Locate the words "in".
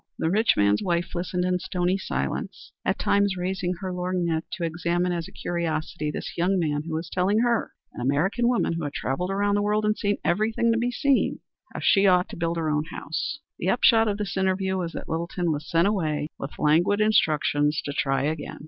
1.45-1.59